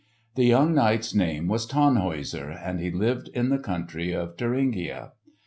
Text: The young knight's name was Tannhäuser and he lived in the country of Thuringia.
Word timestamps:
The 0.33 0.45
young 0.45 0.73
knight's 0.73 1.13
name 1.13 1.47
was 1.47 1.67
Tannhäuser 1.67 2.59
and 2.59 2.79
he 2.79 2.89
lived 2.89 3.27
in 3.35 3.49
the 3.49 3.59
country 3.59 4.11
of 4.13 4.35
Thuringia. 4.35 5.11